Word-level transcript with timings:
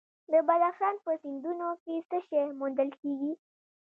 د 0.31 0.33
بدخشان 0.47 0.95
په 1.05 1.11
سیندونو 1.23 1.67
کې 1.83 1.95
څه 2.09 2.17
شی 2.27 2.41
موندل 2.59 2.89
کیږي؟ 3.01 3.31